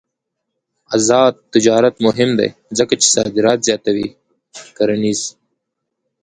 آزاد 0.95 1.33
تجارت 1.53 1.95
مهم 2.05 2.29
دی 2.39 2.49
ځکه 2.77 2.93
چې 3.01 3.07
صادرات 3.15 3.59
زیاتوي 3.67 4.07
کرنيز. 4.77 5.21